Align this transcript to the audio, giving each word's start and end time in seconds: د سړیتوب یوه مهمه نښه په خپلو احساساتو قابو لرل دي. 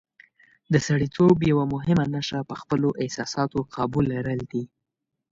د 0.73 0.75
سړیتوب 0.87 1.37
یوه 1.51 1.65
مهمه 1.73 2.05
نښه 2.13 2.39
په 2.49 2.55
خپلو 2.61 2.89
احساساتو 3.03 3.59
قابو 3.75 3.99
لرل 4.11 4.41
دي. 4.51 4.63